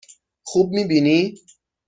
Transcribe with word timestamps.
خوب 0.43 0.71
می 0.75 0.83
بینی؟ 0.83 1.35